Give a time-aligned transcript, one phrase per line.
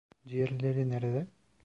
[0.27, 1.27] Diğerleri nerede?